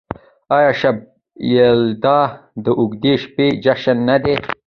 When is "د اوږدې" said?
2.65-3.13